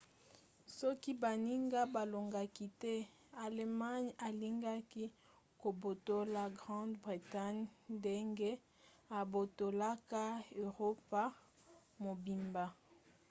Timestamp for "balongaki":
1.95-2.65